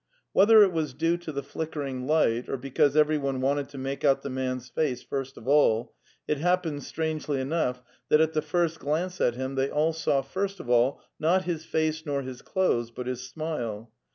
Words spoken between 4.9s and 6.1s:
first of all,